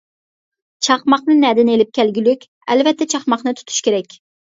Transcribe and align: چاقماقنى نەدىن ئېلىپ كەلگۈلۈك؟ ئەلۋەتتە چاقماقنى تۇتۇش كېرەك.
چاقماقنى 0.85 1.35
نەدىن 1.43 1.69
ئېلىپ 1.73 1.91
كەلگۈلۈك؟ 1.97 2.47
ئەلۋەتتە 2.77 3.09
چاقماقنى 3.15 3.55
تۇتۇش 3.61 3.79
كېرەك. 3.89 4.19